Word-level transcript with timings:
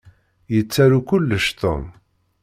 Yettaru 0.53 0.99
kullec 1.07 1.45
Tom. 1.61 1.83